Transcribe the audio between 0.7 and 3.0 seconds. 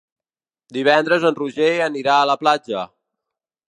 Divendres en Roger anirà a la platja.